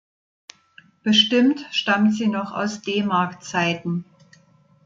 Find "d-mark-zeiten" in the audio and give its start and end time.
2.81-4.05